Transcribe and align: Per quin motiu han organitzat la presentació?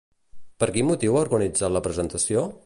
Per 0.63 0.69
quin 0.77 0.87
motiu 0.87 1.19
han 1.19 1.23
organitzat 1.27 1.77
la 1.77 1.83
presentació? 1.89 2.49